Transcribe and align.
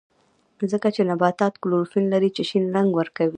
ځکه 0.71 0.87
چې 0.95 1.01
نباتات 1.09 1.53
کلوروفیل 1.63 2.05
لري 2.13 2.29
چې 2.35 2.41
شین 2.49 2.65
رنګ 2.75 2.89
ورکوي 2.95 3.29